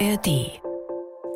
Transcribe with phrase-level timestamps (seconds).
[0.00, 0.60] ARD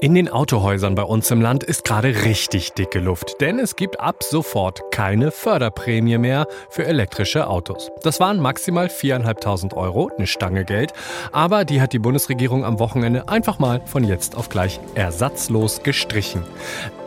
[0.00, 3.98] in den Autohäusern bei uns im Land ist gerade richtig dicke Luft, denn es gibt
[3.98, 7.90] ab sofort keine Förderprämie mehr für elektrische Autos.
[8.04, 10.92] Das waren maximal 4.500 Euro, eine Stange Geld,
[11.32, 16.44] aber die hat die Bundesregierung am Wochenende einfach mal von jetzt auf gleich ersatzlos gestrichen.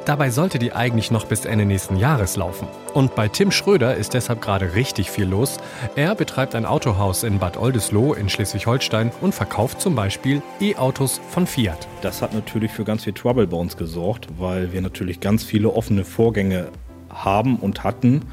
[0.06, 2.68] Dabei sollte die eigentlich noch bis Ende nächsten Jahres laufen.
[2.94, 5.60] Und bei Tim Schröder ist deshalb gerade richtig viel los.
[5.96, 11.46] Er betreibt ein Autohaus in Bad Oldesloe in Schleswig-Holstein und verkauft zum Beispiel E-Autos von
[11.46, 11.88] Fiat.
[12.02, 15.70] Das hat natürlich für ganz viel Trouble bei uns gesorgt, weil wir natürlich ganz viele
[15.70, 16.70] offene Vorgänge
[17.10, 18.24] haben und hatten,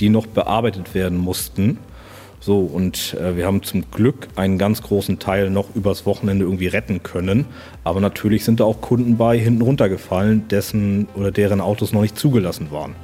[0.00, 1.78] die noch bearbeitet werden mussten.
[2.44, 6.66] So, und äh, wir haben zum Glück einen ganz großen Teil noch übers Wochenende irgendwie
[6.66, 7.46] retten können.
[7.84, 12.18] Aber natürlich sind da auch Kunden bei hinten runtergefallen, dessen oder deren Autos noch nicht
[12.18, 12.96] zugelassen waren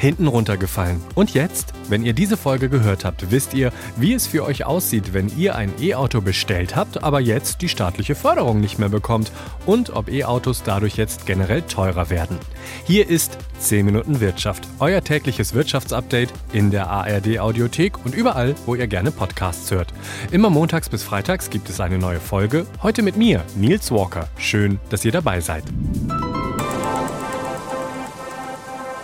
[0.00, 1.00] hinten runtergefallen.
[1.14, 5.12] Und jetzt, wenn ihr diese Folge gehört habt, wisst ihr, wie es für euch aussieht,
[5.12, 9.30] wenn ihr ein E-Auto bestellt habt, aber jetzt die staatliche Förderung nicht mehr bekommt
[9.66, 12.38] und ob E-Autos dadurch jetzt generell teurer werden.
[12.84, 18.74] Hier ist 10 Minuten Wirtschaft, euer tägliches Wirtschaftsupdate in der ARD Audiothek und überall, wo
[18.74, 19.92] ihr gerne Podcasts hört.
[20.30, 24.28] Immer montags bis freitags gibt es eine neue Folge, heute mit mir, Nils Walker.
[24.38, 25.64] Schön, dass ihr dabei seid.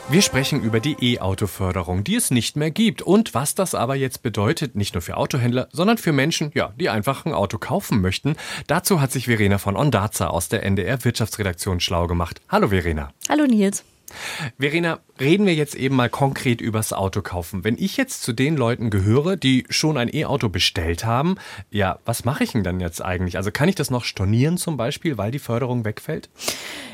[0.09, 4.23] Wir sprechen über die E-Auto-Förderung, die es nicht mehr gibt und was das aber jetzt
[4.23, 8.37] bedeutet, nicht nur für Autohändler, sondern für Menschen, ja, die einfach ein Auto kaufen möchten.
[8.69, 12.41] Dazu hat sich Verena von Ondarza aus der NDR Wirtschaftsredaktion schlau gemacht.
[12.49, 13.13] Hallo Verena.
[13.29, 13.83] Hallo Nils.
[14.61, 17.65] Verena, reden wir jetzt eben mal konkret übers Auto kaufen.
[17.65, 21.37] Wenn ich jetzt zu den Leuten gehöre, die schon ein E-Auto bestellt haben,
[21.71, 23.37] ja, was mache ich denn dann jetzt eigentlich?
[23.37, 26.29] Also kann ich das noch stornieren zum Beispiel, weil die Förderung wegfällt?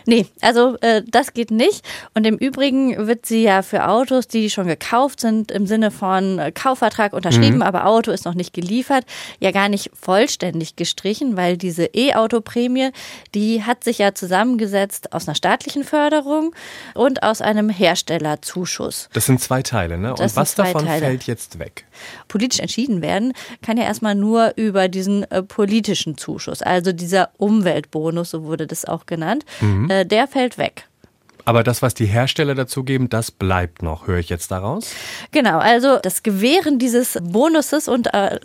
[0.07, 1.85] Nee, also äh, das geht nicht.
[2.15, 6.39] Und im Übrigen wird sie ja für Autos, die schon gekauft sind, im Sinne von
[6.39, 7.63] äh, Kaufvertrag unterschrieben, mhm.
[7.63, 9.05] aber Auto ist noch nicht geliefert,
[9.39, 12.91] ja gar nicht vollständig gestrichen, weil diese E-Auto-Prämie,
[13.35, 16.55] die hat sich ja zusammengesetzt aus einer staatlichen Förderung
[16.95, 17.69] und aus einem
[18.13, 19.09] Herstellerzuschuss.
[19.13, 20.15] Das sind zwei Teile, ne?
[20.17, 21.07] Das und was davon Teile.
[21.07, 21.85] fällt jetzt weg?
[22.29, 28.31] Politisch entschieden werden kann ja erstmal nur über diesen äh, politischen Zuschuss, also dieser Umweltbonus,
[28.31, 29.45] so wurde das auch genannt.
[29.61, 29.91] Mhm.
[29.91, 30.89] Äh, der fällt weg.
[31.45, 34.95] Aber das, was die Hersteller dazu geben, das bleibt noch, höre ich jetzt daraus?
[35.31, 38.39] Genau, also das Gewähren dieses Bonuses und äh,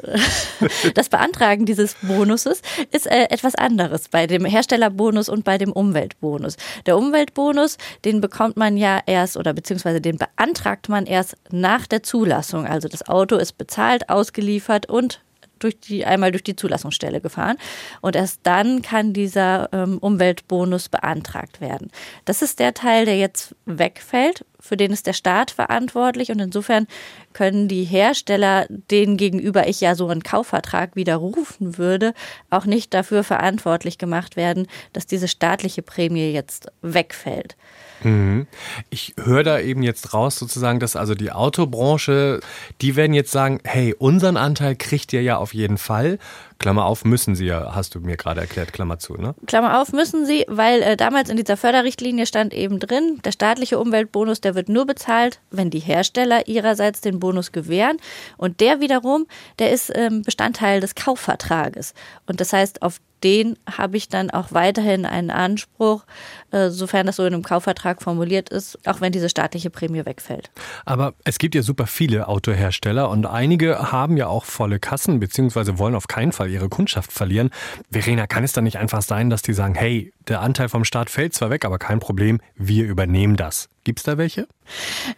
[0.96, 6.58] das Beantragen dieses Bonuses ist äh, etwas anderes bei dem Herstellerbonus und bei dem Umweltbonus.
[6.86, 12.04] Der Umweltbonus, den bekommt man ja erst oder beziehungsweise den beantragt man erst nach der
[12.04, 12.66] Zulassung.
[12.66, 15.22] Also das Auto ist bezahlt, ausgeliefert und
[15.60, 17.58] durch die, einmal durch die Zulassungsstelle gefahren.
[18.02, 21.92] Und erst dann kann dieser ähm, Umweltbonus beantragt werden.
[22.26, 24.46] Das ist der Teil, der jetzt wegfällt.
[24.60, 26.32] Für den ist der Staat verantwortlich.
[26.32, 26.88] Und insofern
[27.34, 32.14] können die Hersteller, denen gegenüber ich ja so einen Kaufvertrag widerrufen würde,
[32.50, 37.56] auch nicht dafür verantwortlich gemacht werden, dass diese staatliche Prämie jetzt wegfällt.
[38.04, 38.48] Mhm.
[38.90, 42.40] Ich höre da eben jetzt raus sozusagen, dass also die Autobranche,
[42.82, 46.20] die werden jetzt sagen, hey, unseren Anteil kriegt ihr ja auf jeden Fall.
[46.60, 49.36] Klammer auf, müssen sie ja, hast du mir gerade erklärt, Klammer zu, ne?
[49.46, 53.80] Klammer auf, müssen sie, weil äh, damals in dieser Förderrichtlinie stand eben drin, der staatliche
[53.80, 57.98] Umweltbonus, der wird nur bezahlt, wenn die Hersteller ihrerseits den Bonus gewähren.
[58.38, 59.28] Und der wiederum,
[59.60, 61.94] der ist ähm, Bestandteil des Kaufvertrages.
[62.26, 66.04] Und das heißt, auf den habe ich dann auch weiterhin einen Anspruch,
[66.52, 70.52] äh, sofern das so in einem Kaufvertrag formuliert ist, auch wenn diese staatliche Prämie wegfällt.
[70.86, 75.80] Aber es gibt ja super viele Autohersteller und einige haben ja auch volle Kassen beziehungsweise
[75.80, 77.50] wollen auf keinen Fall ihre Kundschaft verlieren.
[77.92, 81.10] Verena, kann es dann nicht einfach sein, dass die sagen, hey, der Anteil vom Staat
[81.10, 83.70] fällt zwar weg, aber kein Problem, wir übernehmen das.
[83.88, 84.50] Gibt es da welche?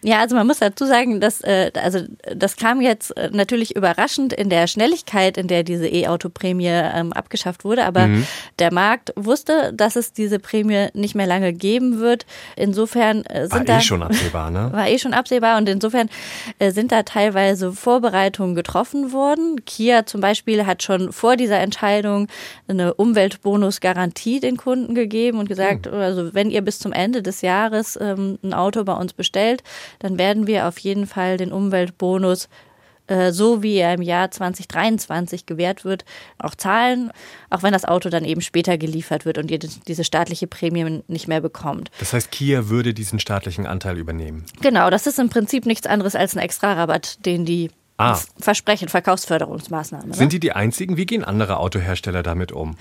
[0.00, 2.02] Ja, also man muss dazu sagen, dass äh, also
[2.36, 7.64] das kam jetzt äh, natürlich überraschend in der Schnelligkeit, in der diese E-Auto-Prämie ähm, abgeschafft
[7.64, 7.84] wurde.
[7.84, 8.28] Aber mhm.
[8.60, 12.26] der Markt wusste, dass es diese Prämie nicht mehr lange geben wird.
[12.54, 14.70] Insofern äh, sind war da, eh schon absehbar, ne?
[14.72, 16.08] War eh schon absehbar und insofern
[16.60, 19.64] äh, sind da teilweise Vorbereitungen getroffen worden.
[19.64, 22.28] Kia zum Beispiel hat schon vor dieser Entscheidung
[22.68, 25.94] eine Umweltbonusgarantie den Kunden gegeben und gesagt, mhm.
[25.94, 29.62] also wenn ihr bis zum Ende des Jahres ähm, ein Auto bei uns bestellt,
[29.98, 32.48] dann werden wir auf jeden Fall den Umweltbonus
[33.10, 36.04] äh, so wie er im Jahr 2023 gewährt wird,
[36.38, 37.10] auch zahlen,
[37.50, 41.26] auch wenn das Auto dann eben später geliefert wird und ihr diese staatliche Prämie nicht
[41.26, 41.90] mehr bekommt.
[41.98, 44.44] Das heißt, Kia würde diesen staatlichen Anteil übernehmen?
[44.62, 47.70] Genau, das ist im Prinzip nichts anderes als ein Extra-Rabatt, den die
[48.00, 48.18] Ah.
[48.38, 50.14] Versprechen, Verkaufsförderungsmaßnahmen.
[50.14, 50.96] Sind die die einzigen?
[50.96, 52.76] Wie gehen andere Autohersteller damit um?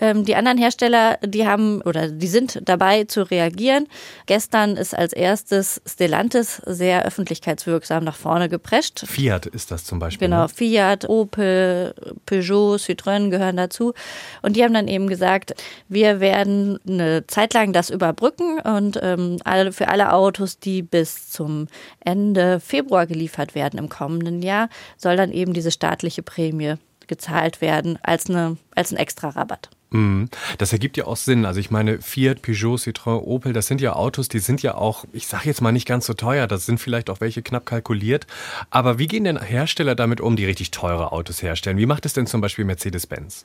[0.00, 3.86] Ähm, die anderen Hersteller, die haben oder die sind dabei zu reagieren.
[4.26, 9.04] Gestern ist als erstes Stellantis sehr öffentlichkeitswirksam nach vorne geprescht.
[9.06, 10.26] Fiat ist das zum Beispiel.
[10.26, 10.48] Genau, ne?
[10.48, 11.94] Fiat, Opel,
[12.26, 13.94] Peugeot, Citroën gehören dazu.
[14.42, 15.54] Und die haben dann eben gesagt,
[15.88, 19.38] wir werden eine Zeit lang das überbrücken und ähm,
[19.70, 21.68] für alle Autos, die bis zum
[22.00, 24.63] Ende Februar geliefert werden im kommenden Jahr,
[24.96, 26.74] soll dann eben diese staatliche Prämie
[27.06, 29.68] gezahlt werden als, eine, als ein extra Rabatt.
[29.90, 30.28] Mhm.
[30.58, 31.44] Das ergibt ja auch Sinn.
[31.44, 35.04] Also ich meine, Fiat, Peugeot, Citroën, Opel, das sind ja Autos, die sind ja auch,
[35.12, 38.26] ich sage jetzt mal nicht ganz so teuer, das sind vielleicht auch welche knapp kalkuliert.
[38.70, 41.78] Aber wie gehen denn Hersteller damit um, die richtig teure Autos herstellen?
[41.78, 43.44] Wie macht es denn zum Beispiel Mercedes-Benz?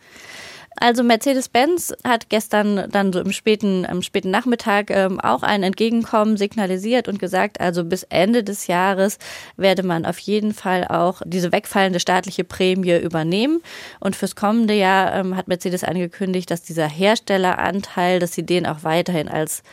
[0.82, 6.38] Also Mercedes-Benz hat gestern dann so im späten, am späten Nachmittag ähm, auch ein Entgegenkommen
[6.38, 9.18] signalisiert und gesagt, also bis Ende des Jahres
[9.58, 13.62] werde man auf jeden Fall auch diese wegfallende staatliche Prämie übernehmen.
[14.00, 18.84] Und fürs kommende Jahr ähm, hat Mercedes angekündigt, dass dieser Herstelleranteil, dass sie den auch
[18.84, 19.64] weiterhin als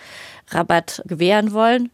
[0.48, 1.90] Rabatt gewähren wollen.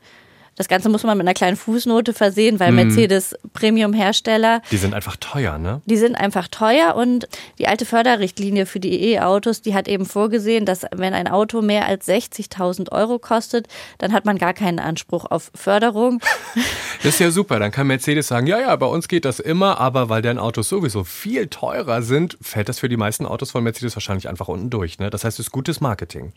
[0.57, 2.77] Das Ganze muss man mit einer kleinen Fußnote versehen, weil mhm.
[2.77, 4.61] Mercedes Premium-Hersteller.
[4.71, 5.81] Die sind einfach teuer, ne?
[5.87, 7.27] Die sind einfach teuer und
[7.59, 11.87] die alte Förderrichtlinie für die E-Autos, die hat eben vorgesehen, dass wenn ein Auto mehr
[11.87, 13.67] als 60.000 Euro kostet,
[13.99, 16.21] dann hat man gar keinen Anspruch auf Förderung.
[17.03, 17.59] Das ist ja super.
[17.59, 20.69] Dann kann Mercedes sagen, ja, ja, bei uns geht das immer, aber weil deren Autos
[20.69, 24.71] sowieso viel teurer sind, fällt das für die meisten Autos von Mercedes wahrscheinlich einfach unten
[24.71, 25.01] durch.
[25.01, 25.11] Ne?
[25.11, 26.33] Das heißt, es ist gutes Marketing.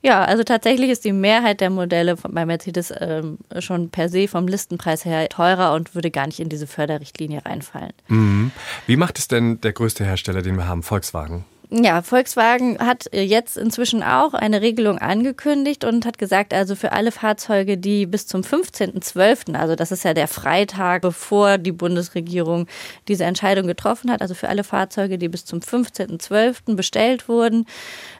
[0.00, 4.46] Ja, also tatsächlich ist die Mehrheit der Modelle bei Mercedes ähm, schon per se vom
[4.46, 7.92] Listenpreis her teurer und würde gar nicht in diese Förderrichtlinie reinfallen.
[8.06, 8.52] Mhm.
[8.86, 11.44] Wie macht es denn der größte Hersteller, den wir haben, Volkswagen?
[11.70, 17.12] Ja, Volkswagen hat jetzt inzwischen auch eine Regelung angekündigt und hat gesagt, also für alle
[17.12, 22.66] Fahrzeuge, die bis zum 15.12., also das ist ja der Freitag, bevor die Bundesregierung
[23.06, 26.74] diese Entscheidung getroffen hat, also für alle Fahrzeuge, die bis zum 15.12.
[26.74, 27.66] bestellt wurden,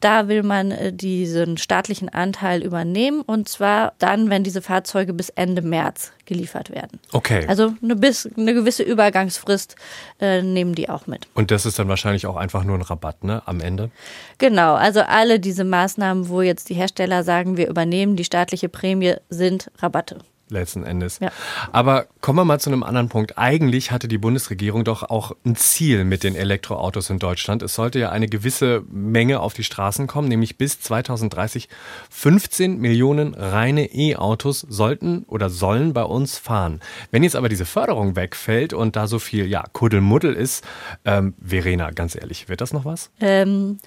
[0.02, 5.30] da will man äh, diesen staatlichen Anteil übernehmen und zwar dann, wenn diese Fahrzeuge bis
[5.30, 7.00] Ende März geliefert werden.
[7.12, 7.44] Okay.
[7.48, 9.74] Also eine, bis, eine gewisse Übergangsfrist
[10.20, 11.26] äh, nehmen die auch mit.
[11.34, 13.90] Und das ist dann wahrscheinlich auch einfach nur ein Rabatt, ne, am Ende?
[14.38, 19.14] Genau, also alle diese Maßnahmen, wo jetzt die Hersteller sagen, wir übernehmen die staatliche Prämie,
[19.30, 20.18] sind Rabatte
[20.50, 21.18] letzten Endes.
[21.20, 21.30] Ja.
[21.72, 23.38] Aber kommen wir mal zu einem anderen Punkt.
[23.38, 27.62] Eigentlich hatte die Bundesregierung doch auch ein Ziel mit den Elektroautos in Deutschland.
[27.62, 31.68] Es sollte ja eine gewisse Menge auf die Straßen kommen, nämlich bis 2030
[32.10, 36.80] 15 Millionen reine E-Autos sollten oder sollen bei uns fahren.
[37.10, 40.64] Wenn jetzt aber diese Förderung wegfällt und da so viel ja, Kuddelmuddel ist,
[41.04, 43.10] ähm, Verena, ganz ehrlich, wird das noch was?
[43.20, 43.78] Ähm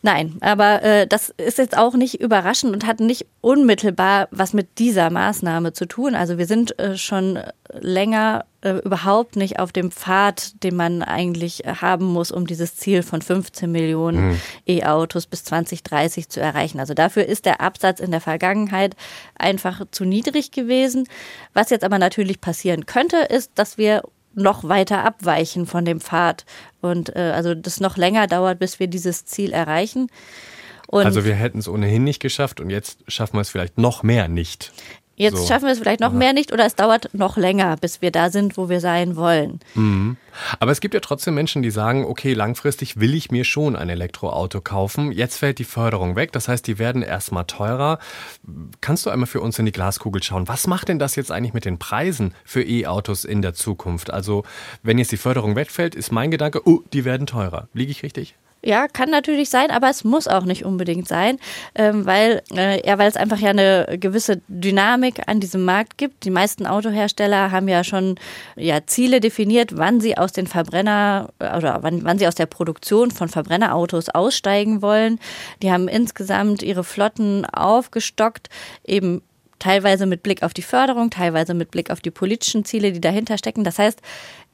[0.00, 4.78] Nein, aber äh, das ist jetzt auch nicht überraschend und hat nicht unmittelbar was mit
[4.78, 6.14] dieser Maßnahme zu tun.
[6.14, 7.40] Also wir sind äh, schon
[7.72, 13.02] länger äh, überhaupt nicht auf dem Pfad, den man eigentlich haben muss, um dieses Ziel
[13.02, 14.40] von 15 Millionen mhm.
[14.68, 16.78] E-Autos bis 2030 zu erreichen.
[16.78, 18.94] Also dafür ist der Absatz in der Vergangenheit
[19.36, 21.08] einfach zu niedrig gewesen.
[21.54, 24.02] Was jetzt aber natürlich passieren könnte, ist, dass wir
[24.38, 26.44] noch weiter abweichen von dem Pfad
[26.80, 30.08] und äh, also das noch länger dauert, bis wir dieses Ziel erreichen.
[30.86, 34.02] Und also wir hätten es ohnehin nicht geschafft und jetzt schaffen wir es vielleicht noch
[34.02, 34.72] mehr nicht.
[35.18, 35.46] Jetzt so.
[35.46, 38.30] schaffen wir es vielleicht noch mehr nicht oder es dauert noch länger, bis wir da
[38.30, 39.58] sind, wo wir sein wollen.
[39.74, 40.16] Mhm.
[40.60, 43.88] Aber es gibt ja trotzdem Menschen, die sagen, okay, langfristig will ich mir schon ein
[43.88, 45.10] Elektroauto kaufen.
[45.10, 47.98] Jetzt fällt die Förderung weg, das heißt, die werden erstmal teurer.
[48.80, 50.46] Kannst du einmal für uns in die Glaskugel schauen?
[50.46, 54.12] Was macht denn das jetzt eigentlich mit den Preisen für E-Autos in der Zukunft?
[54.12, 54.44] Also,
[54.84, 57.68] wenn jetzt die Förderung wegfällt, ist mein Gedanke, oh, die werden teurer.
[57.72, 58.36] Liege ich richtig?
[58.64, 61.38] Ja, kann natürlich sein, aber es muss auch nicht unbedingt sein,
[61.76, 66.24] ähm, weil, äh, ja, es einfach ja eine gewisse Dynamik an diesem Markt gibt.
[66.24, 68.16] Die meisten Autohersteller haben ja schon
[68.56, 73.12] ja, Ziele definiert, wann sie aus den Verbrenner oder wann, wann sie aus der Produktion
[73.12, 75.20] von Verbrennerautos aussteigen wollen.
[75.62, 78.48] Die haben insgesamt ihre Flotten aufgestockt,
[78.84, 79.22] eben
[79.58, 83.38] teilweise mit Blick auf die Förderung, teilweise mit Blick auf die politischen Ziele, die dahinter
[83.38, 83.64] stecken.
[83.64, 84.00] Das heißt,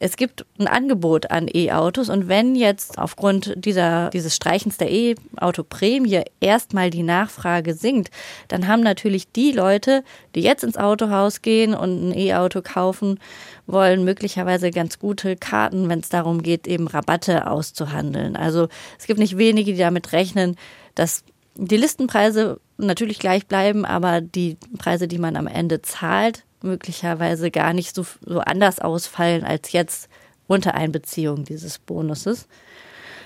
[0.00, 6.22] es gibt ein Angebot an E-Autos und wenn jetzt aufgrund dieser, dieses Streichens der E-Auto-Prämie
[6.40, 8.10] erstmal die Nachfrage sinkt,
[8.48, 10.02] dann haben natürlich die Leute,
[10.34, 13.20] die jetzt ins Autohaus gehen und ein E-Auto kaufen
[13.66, 18.36] wollen, möglicherweise ganz gute Karten, wenn es darum geht, eben Rabatte auszuhandeln.
[18.36, 18.68] Also
[18.98, 20.56] es gibt nicht wenige, die damit rechnen,
[20.94, 21.24] dass
[21.56, 27.72] die Listenpreise natürlich gleich bleiben, aber die Preise, die man am Ende zahlt, möglicherweise gar
[27.72, 30.08] nicht so, so anders ausfallen als jetzt
[30.46, 32.48] unter Einbeziehung dieses Bonuses.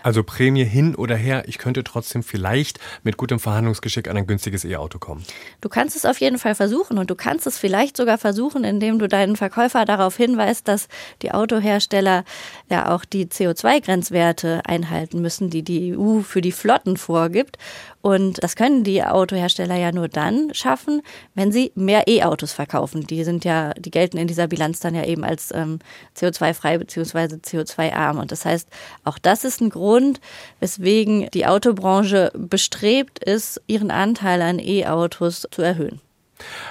[0.02, 4.64] Also Prämie hin oder her, ich könnte trotzdem vielleicht mit gutem Verhandlungsgeschick an ein günstiges
[4.64, 5.24] E-Auto kommen.
[5.60, 8.98] Du kannst es auf jeden Fall versuchen und du kannst es vielleicht sogar versuchen, indem
[8.98, 10.88] du deinen Verkäufer darauf hinweist, dass
[11.22, 12.24] die Autohersteller
[12.70, 17.58] ja auch die CO2-Grenzwerte einhalten müssen, die die EU für die Flotten vorgibt.
[18.00, 21.02] Und das können die Autohersteller ja nur dann schaffen,
[21.34, 23.06] wenn sie mehr E-Autos verkaufen.
[23.06, 25.80] Die sind ja, die gelten in dieser Bilanz dann ja eben als ähm,
[26.16, 27.36] CO2-frei bzw.
[27.36, 28.18] CO2-arm.
[28.18, 28.68] Und das heißt,
[29.04, 30.20] auch das ist ein Grund,
[30.60, 36.00] weswegen die Autobranche bestrebt ist, ihren Anteil an E-Autos zu erhöhen.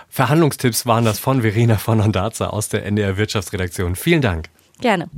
[0.07, 3.95] Verhandlungstipps waren das von Verena von Ondarza aus der NDR Wirtschaftsredaktion.
[3.95, 4.49] Vielen Dank.
[4.79, 5.09] Gerne.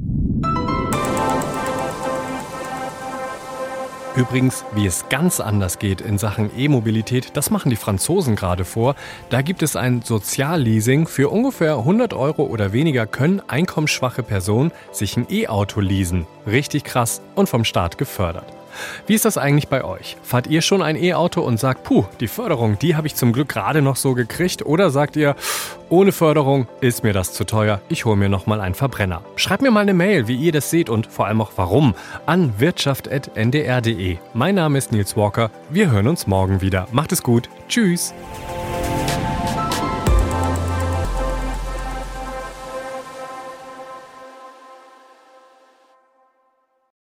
[4.16, 8.96] Übrigens, wie es ganz anders geht in Sachen E-Mobilität, das machen die Franzosen gerade vor.
[9.30, 11.08] Da gibt es ein Sozialleasing.
[11.08, 16.26] Für ungefähr 100 Euro oder weniger können einkommensschwache Personen sich ein E-Auto leasen.
[16.48, 18.59] Richtig krass und vom Staat gefördert.
[19.08, 20.18] Wie ist das eigentlich bei euch?
[20.24, 23.50] Fahrt ihr schon ein E-Auto und sagt, puh, die Förderung, die habe ich zum Glück
[23.50, 24.66] gerade noch so gekriegt?
[24.66, 25.36] Oder sagt ihr,
[25.90, 29.24] ohne Förderung ist mir das zu teuer, ich hole mir nochmal einen Verbrenner?
[29.36, 31.96] Schreibt mir mal eine Mail, wie ihr das seht und vor allem auch warum,
[32.26, 34.18] an wirtschaft.ndr.de.
[34.34, 36.88] Mein Name ist Nils Walker, wir hören uns morgen wieder.
[36.92, 38.14] Macht es gut, tschüss!